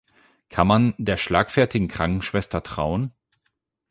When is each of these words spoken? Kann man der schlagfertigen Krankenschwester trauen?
Kann 0.49 0.65
man 0.65 0.95
der 0.97 1.15
schlagfertigen 1.15 1.87
Krankenschwester 1.87 2.63
trauen? 2.63 3.11